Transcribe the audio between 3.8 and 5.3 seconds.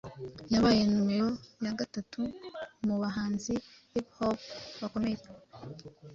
hiphop bakomeye.